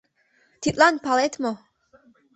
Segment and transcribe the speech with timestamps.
[0.61, 1.53] Тидлан палет мо...